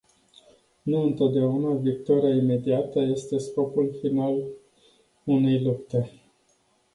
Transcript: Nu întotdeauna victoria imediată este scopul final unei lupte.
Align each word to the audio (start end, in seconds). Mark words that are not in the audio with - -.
Nu 0.85 1.01
întotdeauna 1.01 1.73
victoria 1.73 2.35
imediată 2.35 2.99
este 2.99 3.37
scopul 3.37 3.95
final 4.01 4.43
unei 5.25 5.61
lupte. 5.63 6.11